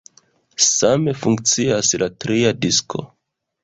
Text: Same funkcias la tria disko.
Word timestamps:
Same 0.69 1.13
funkcias 1.25 1.95
la 2.05 2.11
tria 2.25 2.59
disko. 2.67 3.09